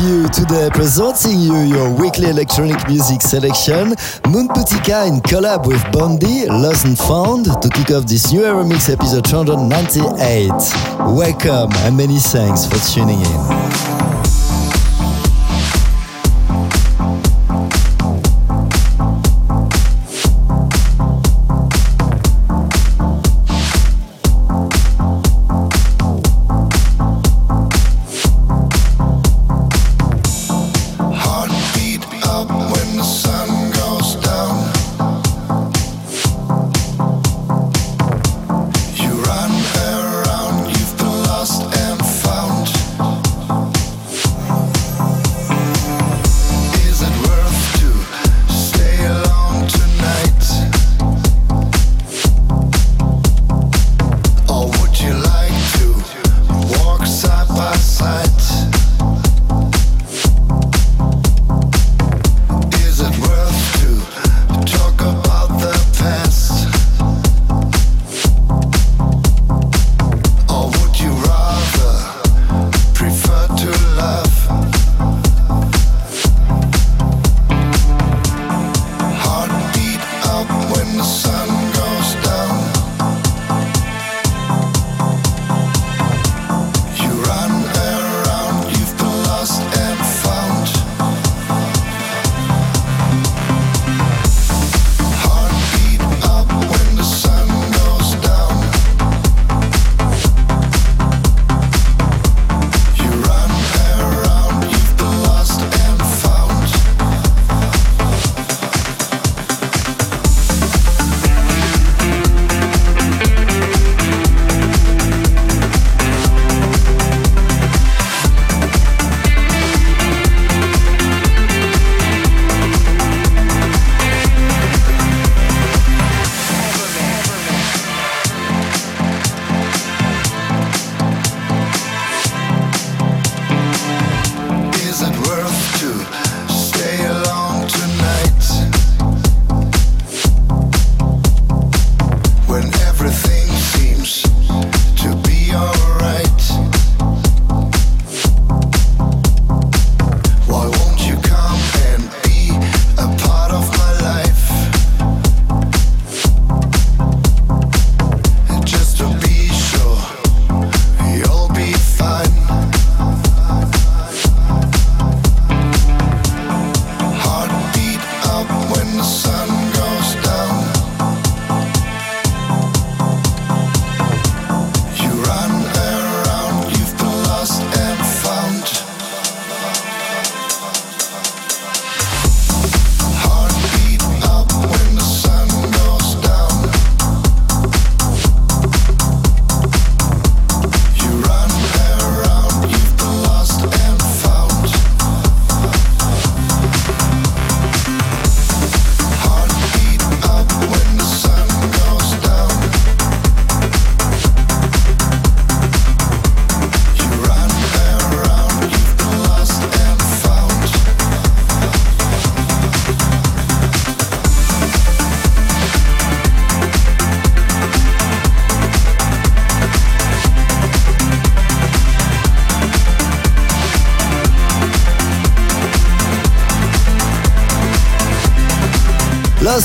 You 0.00 0.28
today, 0.28 0.70
presenting 0.72 1.40
you 1.40 1.58
your 1.60 1.90
weekly 1.94 2.30
electronic 2.30 2.88
music 2.88 3.20
selection. 3.20 3.90
Moonbootica 4.32 5.06
in 5.06 5.20
collab 5.20 5.66
with 5.66 5.82
Bondi, 5.92 6.46
Lost 6.46 6.86
and 6.86 6.96
Found, 6.96 7.44
to 7.44 7.68
kick 7.68 7.90
off 7.90 8.06
this 8.06 8.32
new 8.32 8.40
Evermix 8.40 8.90
episode 8.90 9.26
298. 9.26 10.48
Welcome 11.14 11.70
and 11.84 11.96
many 11.98 12.18
thanks 12.18 12.64
for 12.64 12.78
tuning 12.94 13.20
in. 13.20 14.09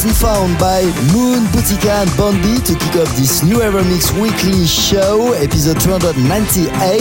And 0.06 0.16
Found 0.18 0.60
by 0.60 0.84
Moonbootica 1.14 2.06
and 2.06 2.18
Bondi 2.18 2.62
to 2.66 2.74
kick 2.78 2.96
off 3.02 3.10
this 3.18 3.42
new 3.42 3.58
Evermix 3.58 4.14
weekly 4.22 4.66
show, 4.68 5.34
episode 5.34 5.80
298. 5.82 7.00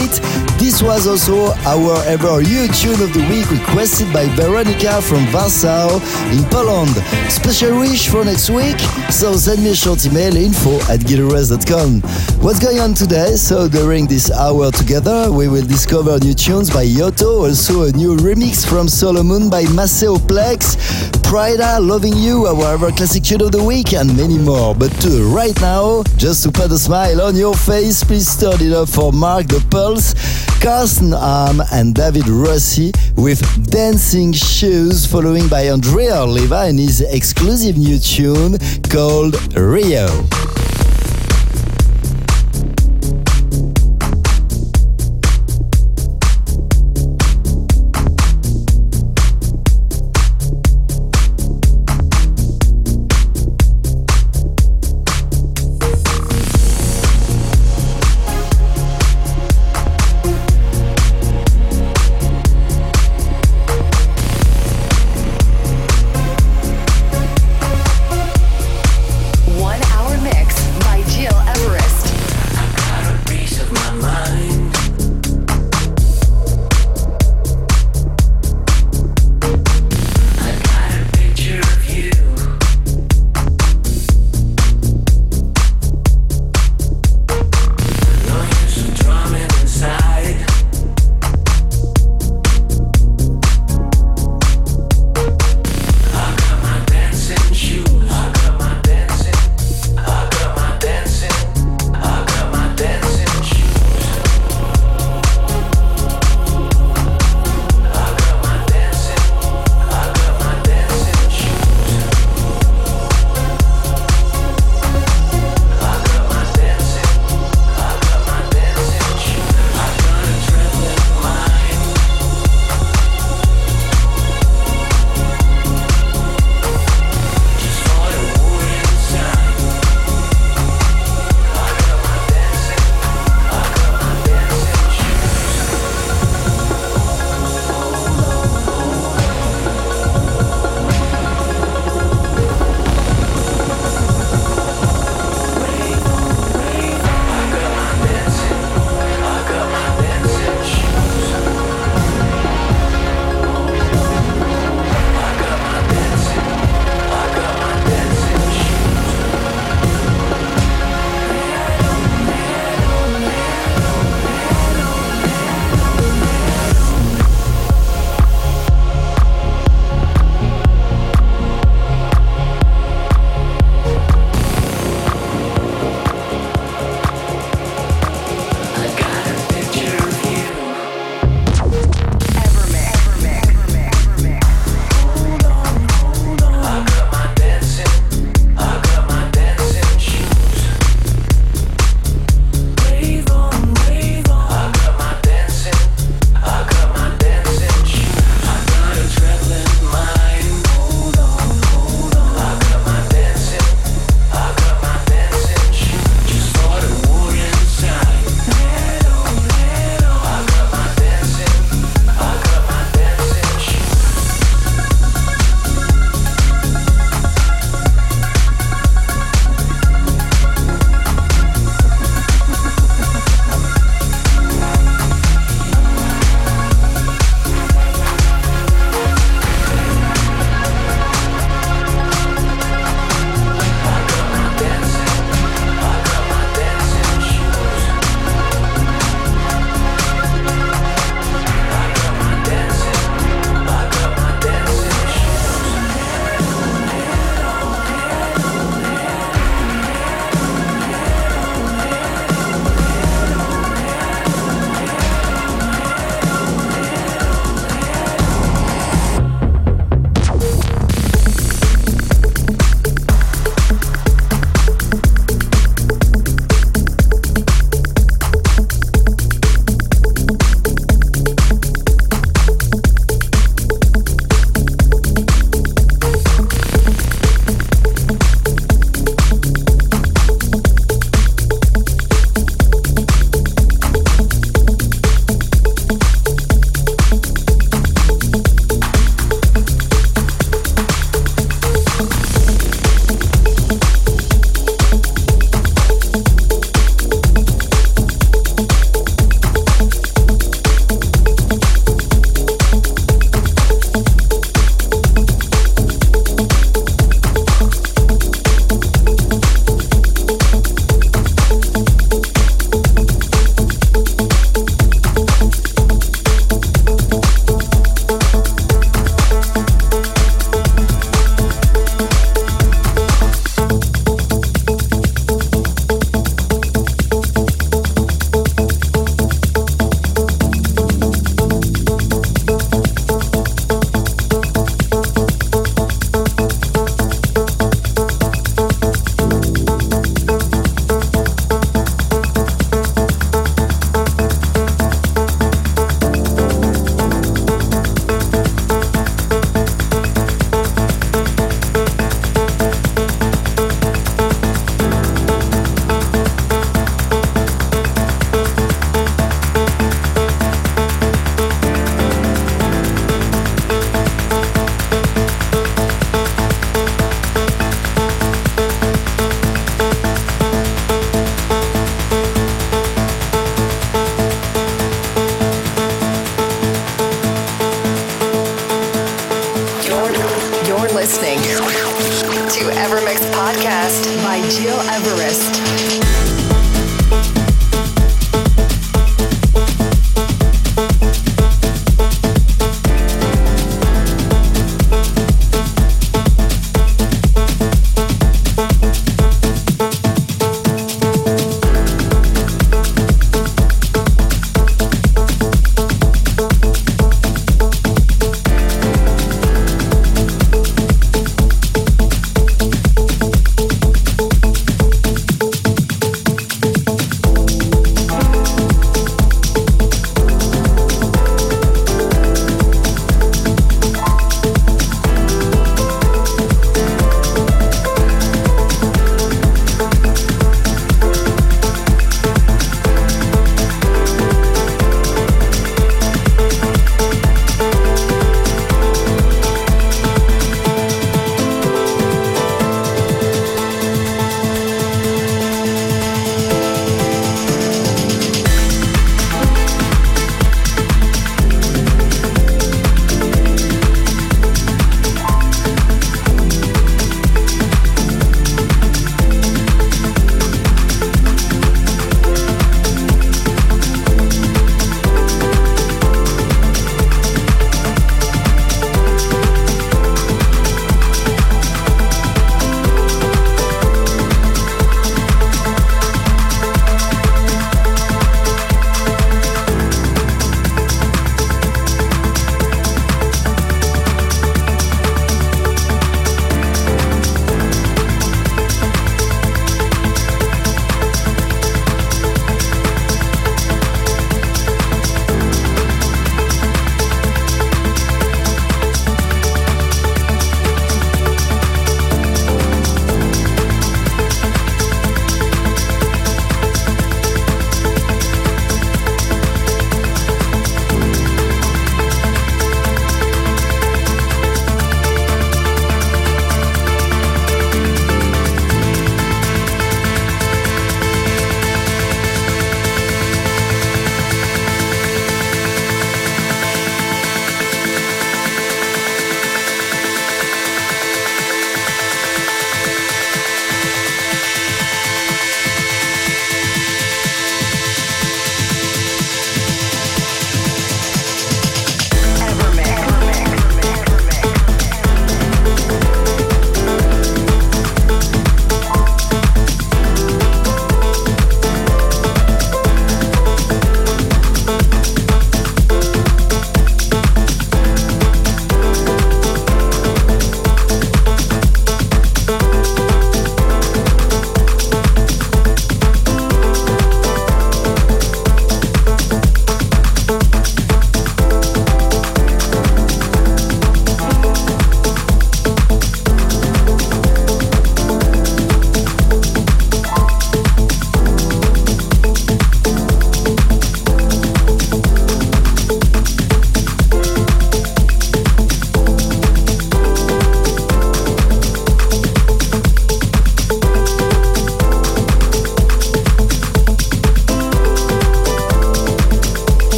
This 0.57 0.81
was 0.81 1.05
also 1.05 1.53
our 1.69 2.01
ever 2.05 2.41
new 2.41 2.67
tune 2.73 2.99
of 3.01 3.13
the 3.13 3.25
week 3.29 3.49
requested 3.51 4.11
by 4.11 4.25
Veronica 4.35 5.01
from 5.03 5.21
Warsaw 5.31 5.99
in 6.31 6.43
Poland. 6.49 6.95
Special 7.29 7.77
wish 7.79 8.09
for 8.09 8.25
next 8.25 8.49
week, 8.49 8.79
so 9.11 9.35
send 9.35 9.63
me 9.63 9.69
a 9.71 9.75
short 9.75 10.03
email 10.05 10.35
info 10.35 10.77
at 10.91 11.01
gileverest.com. 11.01 12.01
What's 12.41 12.59
going 12.59 12.79
on 12.79 12.95
today? 12.95 13.35
So 13.35 13.67
during 13.69 14.07
this 14.07 14.31
hour 14.31 14.71
together, 14.71 15.31
we 15.31 15.47
will 15.47 15.65
discover 15.65 16.17
new 16.19 16.33
tunes 16.33 16.71
by 16.71 16.85
Yotto, 16.85 17.47
also 17.47 17.83
a 17.83 17.91
new 17.91 18.15
remix 18.17 18.65
from 18.67 18.87
Solomun 18.87 19.51
by 19.51 19.63
Maceo 19.73 20.15
Plex, 20.15 21.14
Prida, 21.25 21.79
Loving 21.85 22.15
You, 22.15 22.45
our 22.45 22.75
ever 22.75 22.91
classic 22.91 23.23
tune 23.23 23.41
of 23.41 23.51
the 23.51 23.63
week, 23.63 23.93
and 23.93 24.15
many 24.15 24.37
more. 24.37 24.75
But 24.75 24.93
uh, 25.05 25.23
right 25.23 25.59
now, 25.59 26.03
just 26.17 26.43
to 26.43 26.51
put 26.51 26.71
a 26.71 26.77
smile 26.77 27.19
on 27.21 27.35
your 27.35 27.55
face, 27.55 28.03
please 28.03 28.39
turn 28.39 28.61
it 28.61 28.71
up 28.71 28.89
for 28.89 29.11
Mark 29.11 29.47
the 29.47 29.65
Pulse, 29.71 30.13
Carsten 30.61 31.13
Arm, 31.13 31.61
and 31.71 31.95
David 31.95 32.27
Rossi 32.27 32.91
with 33.15 33.41
Dancing 33.71 34.33
Shoes, 34.33 35.05
following 35.05 35.47
by 35.47 35.67
Andrea 35.67 36.21
Oliva 36.21 36.61
and 36.65 36.77
his 36.77 37.01
exclusive 37.01 37.75
new 37.75 37.97
tune 37.97 38.57
called 38.89 39.35
Rio. 39.57 40.07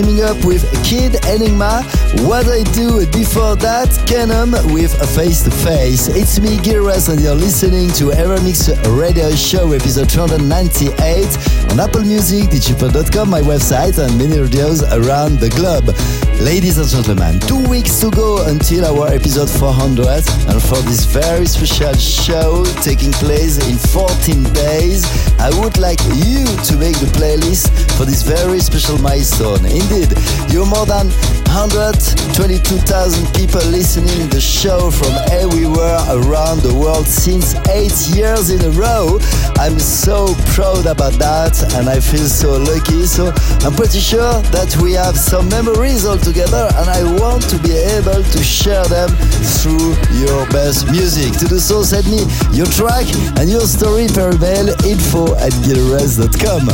Teaming 0.00 0.22
up 0.22 0.42
with 0.46 0.64
Kid 0.82 1.22
Enigma. 1.26 1.82
What 2.24 2.48
I 2.48 2.62
do 2.72 3.04
before 3.08 3.54
that, 3.56 3.90
Canem 4.06 4.52
with 4.72 4.98
a 5.02 5.06
face 5.06 5.42
to 5.42 5.50
face. 5.50 6.08
It's 6.08 6.40
me, 6.40 6.56
Gil 6.56 6.88
Everest, 6.88 7.10
and 7.10 7.20
you're 7.20 7.34
listening 7.34 7.90
to 8.00 8.04
Evermix 8.04 8.70
Radio 8.98 9.30
Show 9.32 9.72
episode 9.72 10.08
298 10.08 11.70
on 11.70 11.80
Apple 11.80 12.00
Music, 12.00 12.48
digipod.com, 12.48 13.28
my 13.28 13.42
website, 13.42 13.98
and 13.98 14.16
many 14.16 14.40
radios 14.40 14.82
around 14.84 15.38
the 15.38 15.50
globe. 15.50 16.29
Ladies 16.40 16.78
and 16.78 16.88
gentlemen, 16.88 17.38
two 17.40 17.68
weeks 17.68 18.00
to 18.00 18.10
go 18.10 18.46
until 18.46 18.86
our 18.86 19.08
episode 19.08 19.50
400, 19.50 20.24
and 20.48 20.62
for 20.62 20.80
this 20.88 21.04
very 21.04 21.44
special 21.44 21.92
show 21.92 22.64
taking 22.80 23.12
place 23.12 23.58
in 23.68 23.76
14 23.76 24.44
days, 24.54 25.04
I 25.38 25.50
would 25.60 25.76
like 25.76 26.00
you 26.16 26.48
to 26.64 26.76
make 26.80 26.96
the 26.96 27.12
playlist 27.12 27.68
for 27.98 28.06
this 28.06 28.22
very 28.22 28.58
special 28.58 28.96
milestone. 28.98 29.66
Indeed, 29.66 30.16
you're 30.48 30.64
more 30.64 30.86
than 30.86 31.12
122,000 31.50 33.34
people 33.34 33.60
listening 33.74 34.28
the 34.30 34.40
show 34.40 34.88
from 34.88 35.10
everywhere 35.34 35.98
around 36.14 36.62
the 36.62 36.72
world 36.72 37.06
since 37.06 37.58
eight 37.74 37.90
years 38.14 38.50
in 38.50 38.62
a 38.62 38.70
row. 38.78 39.18
I'm 39.58 39.80
so 39.80 40.30
proud 40.54 40.86
about 40.86 41.18
that 41.18 41.58
and 41.74 41.90
I 41.90 41.98
feel 41.98 42.30
so 42.30 42.54
lucky. 42.54 43.02
So 43.02 43.34
I'm 43.66 43.74
pretty 43.74 43.98
sure 43.98 44.38
that 44.54 44.78
we 44.78 44.94
have 44.94 45.18
some 45.18 45.48
memories 45.48 46.06
all 46.06 46.18
together 46.22 46.70
and 46.78 46.86
I 46.86 47.02
want 47.18 47.42
to 47.50 47.58
be 47.58 47.74
able 47.98 48.22
to 48.22 48.40
share 48.46 48.86
them 48.86 49.10
through 49.58 49.98
your 50.22 50.46
best 50.54 50.86
music. 50.86 51.34
To 51.42 51.50
do 51.50 51.58
so, 51.58 51.82
send 51.82 52.06
me 52.06 52.30
your 52.54 52.70
track 52.78 53.10
and 53.42 53.50
your 53.50 53.66
story 53.66 54.06
per 54.06 54.30
email 54.38 54.70
info 54.86 55.34
at 55.34 55.50
gileverest.com. 55.66 56.70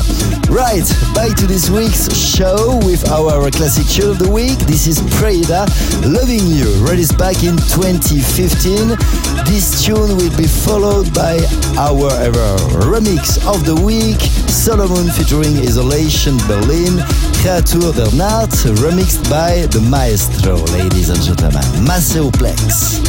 Right, 0.53 0.85
back 1.17 1.33
to 1.41 1.47
this 1.49 1.73
week's 1.73 2.13
show 2.13 2.77
with 2.85 3.09
our 3.09 3.51
classic 3.51 3.89
tune 3.89 4.11
of 4.13 4.19
the 4.21 4.29
week. 4.29 4.66
This 4.67 4.89
is 4.89 5.01
Prada, 5.17 5.65
Loving 6.03 6.45
You, 6.47 6.67
released 6.85 7.17
back 7.17 7.45
in 7.45 7.57
2015. 7.57 8.89
This 9.47 9.85
tune 9.85 10.17
will 10.17 10.37
be 10.37 10.47
followed 10.47 11.15
by 11.15 11.39
our 11.79 12.11
ever 12.21 12.57
remix 12.91 13.39
of 13.47 13.65
the 13.65 13.75
week, 13.75 14.19
Solomun 14.51 15.09
featuring 15.17 15.57
Isolation 15.59 16.37
Berlin, 16.49 16.99
Kreatur 17.41 17.95
der 17.95 18.11
Nacht, 18.17 18.51
remixed 18.83 19.31
by 19.31 19.67
the 19.71 19.81
maestro, 19.81 20.57
ladies 20.77 21.09
and 21.11 21.23
gentlemen, 21.23 21.63
Maceoplex. 21.87 23.01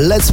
Let's 0.00 0.32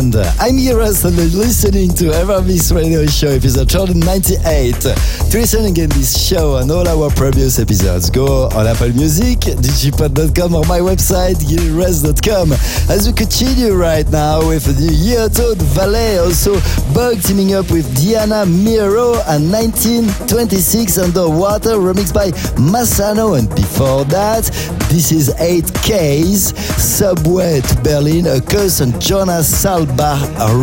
Pretend. 0.00 0.16
Uh, 0.16 0.32
I'm 0.40 0.56
Heroes 0.56 1.04
and 1.04 1.16
you're 1.16 1.26
listening 1.26 1.90
to 1.94 2.04
Evermix 2.04 2.74
Radio 2.74 3.04
Show 3.06 3.28
episode 3.28 3.68
298. 3.68 4.74
To 4.80 5.38
listen 5.38 5.66
again 5.66 5.88
this 5.90 6.18
show 6.18 6.56
and 6.56 6.70
all 6.70 6.86
our 6.88 7.10
previous 7.10 7.58
episodes, 7.58 8.08
go 8.08 8.48
on 8.48 8.66
Apple 8.66 8.88
Music, 8.90 9.38
digipod.com 9.40 10.54
or 10.54 10.64
my 10.64 10.78
website, 10.80 11.36
gileverest.com. 11.44 12.52
As 12.90 13.06
we 13.06 13.12
continue 13.12 13.74
right 13.74 14.08
now 14.10 14.46
with 14.48 14.64
the 14.64 14.88
Yotto 14.88 15.56
Valet, 15.56 16.18
also 16.18 16.54
Bug 16.94 17.22
teaming 17.22 17.54
up 17.54 17.70
with 17.70 17.86
Diana 17.96 18.46
Miro 18.46 19.20
and 19.28 19.52
1926 19.52 20.98
Underwater 20.98 21.76
remixed 21.76 22.14
by 22.14 22.30
Massano 22.56 23.38
and 23.38 23.48
before 23.54 24.04
that 24.06 24.50
this 24.90 25.12
is 25.12 25.28
8K's 25.34 26.58
Subway 26.82 27.60
to 27.60 27.80
Berlin, 27.82 28.26
a 28.26 28.40
Curse 28.40 28.80
and 28.80 29.00
Jonas 29.00 29.46
Salbar 29.90 30.18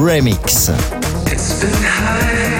remix. 0.05 0.69
It's 1.29 1.59
been 1.59 1.73
high 1.83 2.56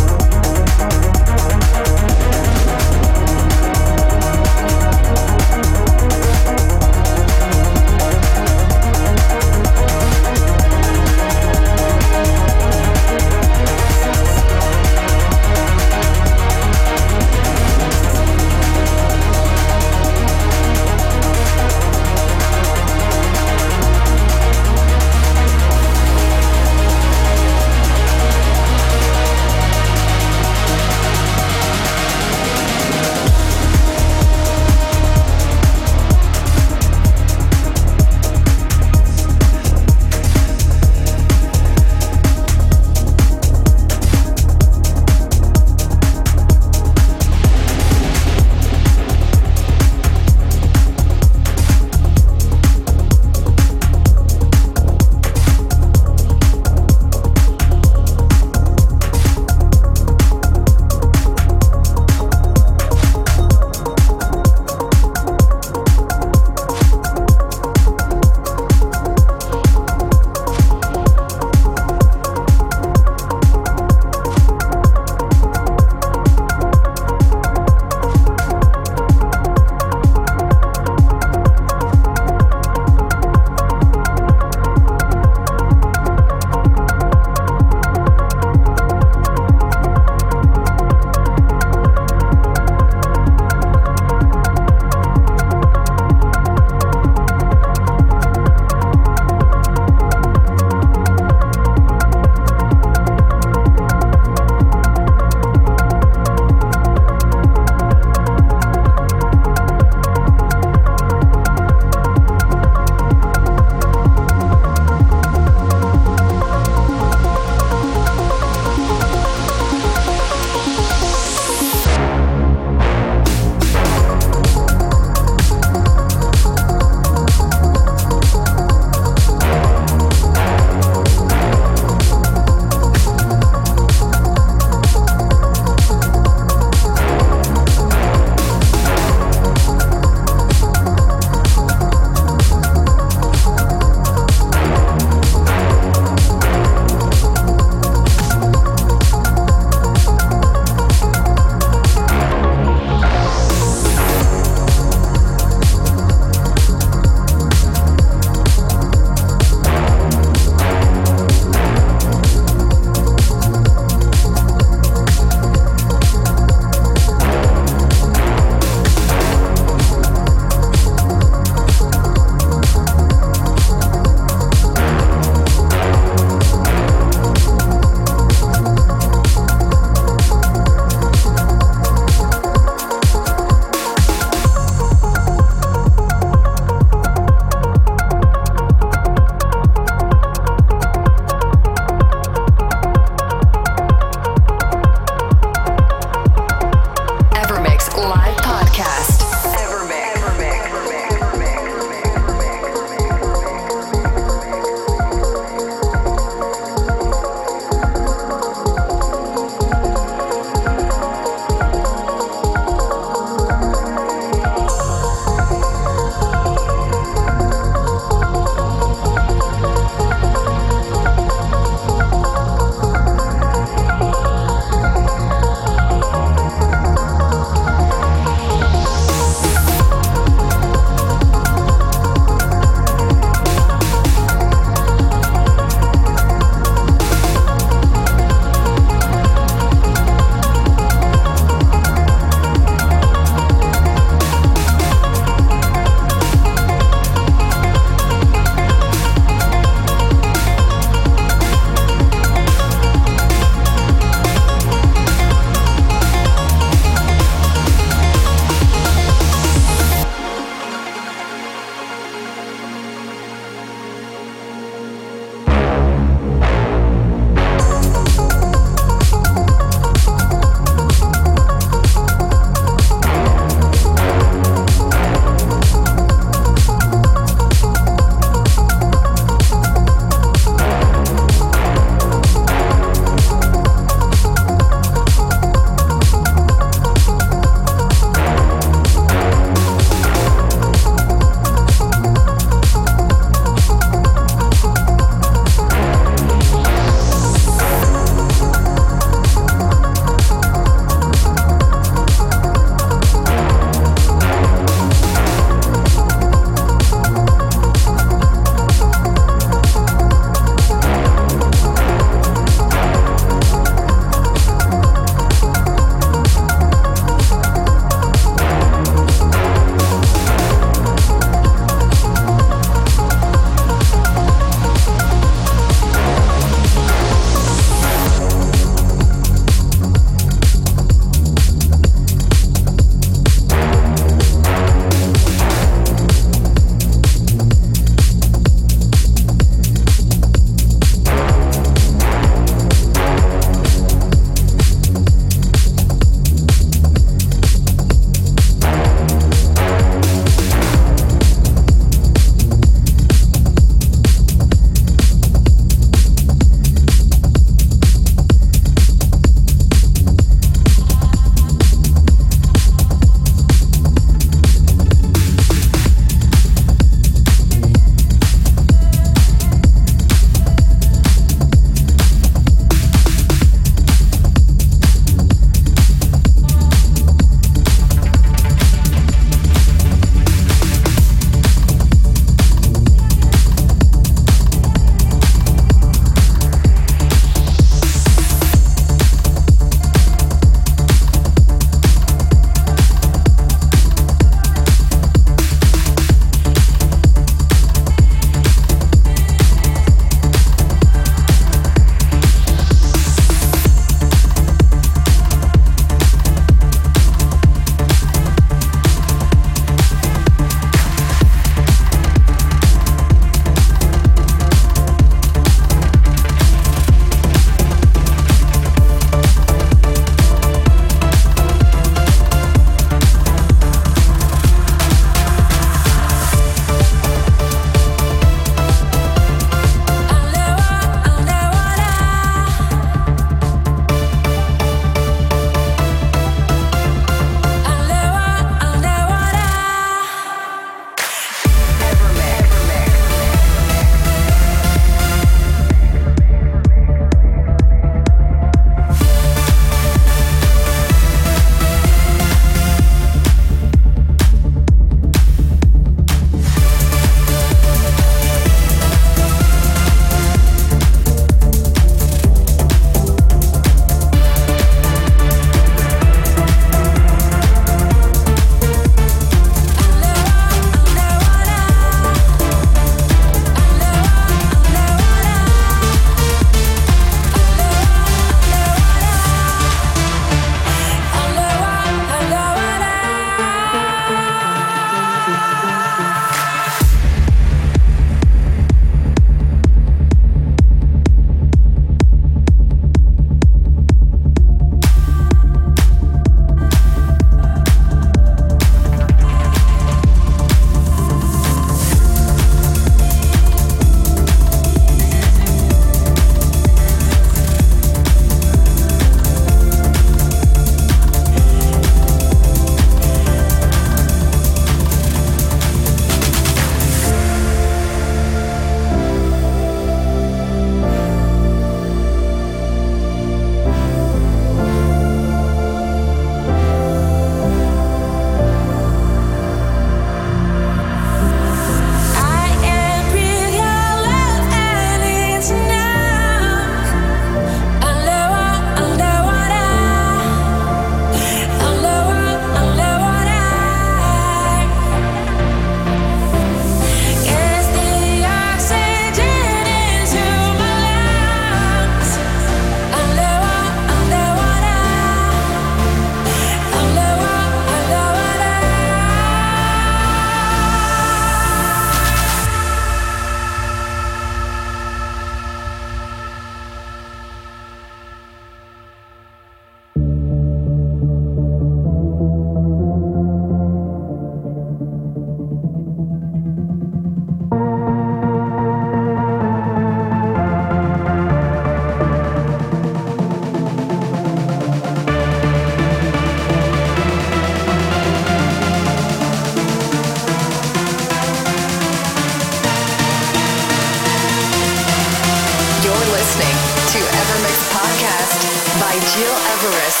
Everest. 599.31 600.00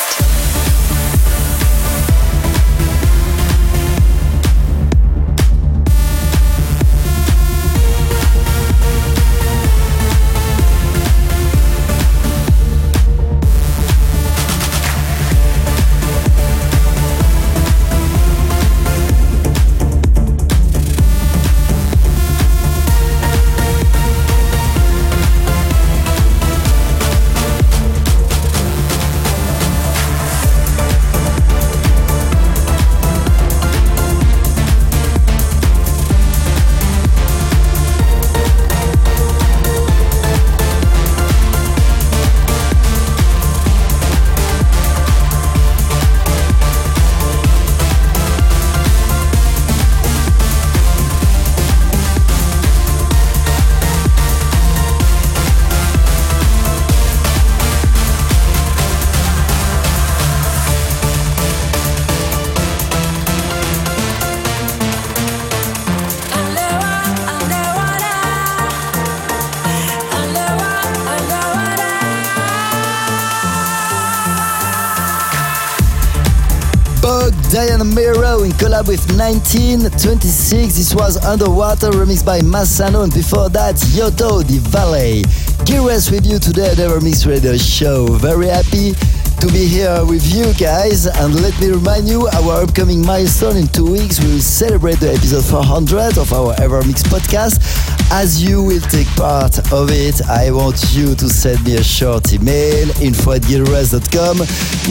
Collab 78.81 78.87
with 78.87 79.17
1926. 79.17 80.75
This 80.75 80.95
was 80.95 81.17
Underwater 81.17 81.91
remixed 81.91 82.25
by 82.25 82.39
Massano, 82.39 83.03
and 83.03 83.13
before 83.13 83.49
that, 83.49 83.75
Yotto 83.75 84.45
the 84.45 84.59
Valet. 84.69 85.23
Curious 85.65 86.09
with 86.09 86.25
you 86.25 86.39
today 86.39 86.71
at 86.71 87.03
Mix 87.03 87.25
Radio 87.25 87.57
Show. 87.57 88.07
Very 88.07 88.47
happy 88.47 88.93
to 89.39 89.47
be 89.47 89.65
here 89.65 90.03
with 90.05 90.25
you 90.33 90.53
guys. 90.53 91.05
And 91.05 91.41
let 91.41 91.59
me 91.59 91.69
remind 91.69 92.07
you, 92.07 92.27
our 92.27 92.63
upcoming 92.63 93.05
milestone 93.05 93.57
in 93.57 93.67
two 93.67 93.91
weeks, 93.91 94.19
we 94.19 94.33
will 94.33 94.39
celebrate 94.39 94.99
the 94.99 95.11
episode 95.13 95.45
400 95.45 96.17
of 96.17 96.31
our 96.33 96.53
Evermix 96.55 97.03
podcast. 97.03 98.00
As 98.13 98.43
you 98.43 98.61
will 98.61 98.81
take 98.81 99.07
part 99.15 99.57
of 99.71 99.89
it, 99.89 100.21
I 100.27 100.51
want 100.51 100.83
you 100.91 101.15
to 101.15 101.29
send 101.29 101.63
me 101.63 101.77
a 101.77 101.83
short 101.83 102.33
email, 102.33 102.89
info 103.01 103.31
at 103.31 103.41
gileverest.com, 103.43 104.39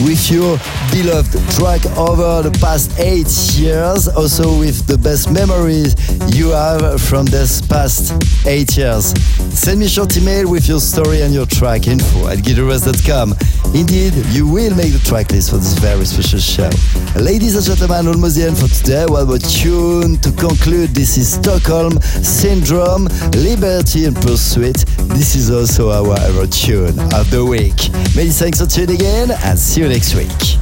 with 0.03 0.31
your 0.31 0.57
beloved 0.89 1.37
track 1.55 1.85
over 1.97 2.49
the 2.49 2.57
past 2.59 2.97
eight 2.99 3.29
years, 3.59 4.07
also 4.07 4.57
with 4.59 4.87
the 4.87 4.97
best 4.97 5.29
memories 5.31 5.93
you 6.35 6.49
have 6.49 6.99
from 6.99 7.27
this 7.27 7.61
past 7.61 8.11
eight 8.47 8.75
years. 8.75 9.13
Send 9.53 9.79
me 9.79 9.85
a 9.85 9.89
short 9.89 10.17
email 10.17 10.49
with 10.49 10.67
your 10.67 10.79
story 10.79 11.21
and 11.21 11.31
your 11.31 11.45
track 11.45 11.87
info 11.87 12.27
at 12.27 12.39
gileverest.com. 12.39 13.35
Indeed, 13.75 14.13
you 14.33 14.47
will 14.47 14.75
make 14.75 14.91
the 14.91 15.01
track 15.05 15.31
list 15.31 15.51
for 15.51 15.57
this 15.57 15.77
very 15.77 16.05
special 16.05 16.39
show. 16.39 16.69
Ladies 17.15 17.55
and 17.55 17.63
gentlemen, 17.63 18.07
almost 18.07 18.35
the 18.35 18.47
end 18.47 18.57
for 18.57 18.67
today. 18.67 19.05
One 19.05 19.27
more 19.27 19.37
tune 19.37 20.17
to 20.17 20.31
conclude. 20.33 20.89
This 20.89 21.17
is 21.17 21.31
Stockholm 21.33 22.01
Syndrome, 22.23 23.07
Liberty 23.35 24.05
and 24.05 24.15
Pursuit. 24.15 24.85
This 25.15 25.35
is 25.35 25.49
also 25.49 25.89
our 25.89 26.17
ever 26.21 26.47
tune 26.47 26.99
of 27.13 27.29
the 27.31 27.45
week. 27.45 27.89
Many 28.15 28.29
thanks 28.29 28.59
for 28.59 28.67
tuning 28.67 29.01
in 29.01 29.31
and 29.31 29.57
see 29.57 29.81
you 29.81 29.89
next 29.89 30.15
week. 30.15 30.61